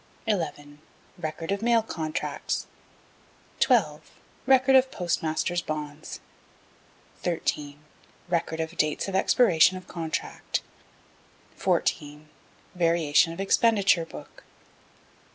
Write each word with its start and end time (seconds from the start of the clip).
11. 0.25 0.79
Record 1.19 1.51
of 1.51 1.61
Mail 1.61 1.83
Contracts. 1.83 2.65
12. 3.59 4.09
Record 4.47 4.75
of 4.75 4.89
Postmaster's 4.91 5.61
Bonds. 5.61 6.21
13. 7.19 7.77
Record 8.27 8.59
of 8.59 8.75
dates 8.77 9.07
of 9.07 9.13
expiration 9.13 9.77
of 9.77 9.87
Contract. 9.87 10.63
14. 11.55 12.27
Variation 12.73 13.31
of 13.31 13.39
Expenditure 13.39 14.03
Book. 14.07 14.43